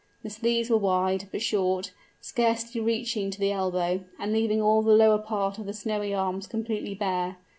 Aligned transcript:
The 0.23 0.31
sleeves 0.31 0.71
were 0.71 0.77
wide, 0.79 1.27
but 1.31 1.43
short, 1.43 1.91
scarcely 2.21 2.81
reaching 2.81 3.29
to 3.29 3.39
the 3.39 3.51
elbow, 3.51 4.03
and 4.17 4.33
leaving 4.33 4.59
all 4.59 4.81
the 4.81 4.95
lower 4.95 5.19
part 5.19 5.59
of 5.59 5.67
the 5.67 5.73
snowy 5.73 6.11
arms 6.11 6.47
completely 6.47 6.95
bare. 6.95 7.37